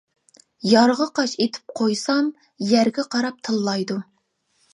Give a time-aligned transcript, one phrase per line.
[0.69, 2.33] يارغا قاش ئېتىپ قويسام،
[2.73, 4.01] يەرگە قاراپ تىللايدۇ.